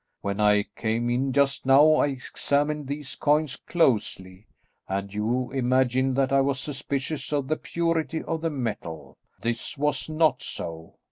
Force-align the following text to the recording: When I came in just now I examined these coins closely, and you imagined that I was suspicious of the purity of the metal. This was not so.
When 0.21 0.39
I 0.39 0.63
came 0.63 1.11
in 1.11 1.31
just 1.31 1.63
now 1.67 1.89
I 1.93 2.07
examined 2.07 2.87
these 2.87 3.13
coins 3.13 3.55
closely, 3.55 4.47
and 4.87 5.13
you 5.13 5.51
imagined 5.51 6.15
that 6.15 6.31
I 6.31 6.41
was 6.41 6.59
suspicious 6.59 7.31
of 7.31 7.47
the 7.47 7.55
purity 7.57 8.23
of 8.23 8.41
the 8.41 8.49
metal. 8.49 9.19
This 9.43 9.77
was 9.77 10.09
not 10.09 10.41
so. 10.41 10.95